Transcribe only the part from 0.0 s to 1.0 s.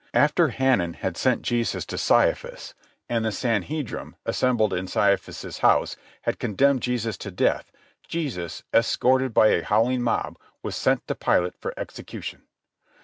After Hanan